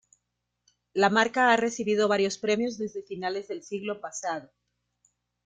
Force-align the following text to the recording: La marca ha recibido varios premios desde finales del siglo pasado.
La 0.93 1.11
marca 1.11 1.51
ha 1.53 1.57
recibido 1.57 2.07
varios 2.07 2.39
premios 2.39 2.79
desde 2.79 3.03
finales 3.03 3.47
del 3.49 3.61
siglo 3.61 4.01
pasado. 4.01 4.49